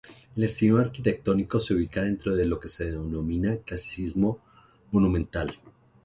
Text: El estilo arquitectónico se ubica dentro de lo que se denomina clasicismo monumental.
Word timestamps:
El 0.35 0.45
estilo 0.45 0.79
arquitectónico 0.79 1.59
se 1.59 1.75
ubica 1.75 2.01
dentro 2.01 2.35
de 2.35 2.45
lo 2.45 2.59
que 2.59 2.69
se 2.69 2.85
denomina 2.85 3.57
clasicismo 3.57 4.39
monumental. 4.89 5.55